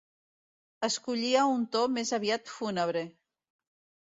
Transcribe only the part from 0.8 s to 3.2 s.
Escollia un to més aviat fúnebre.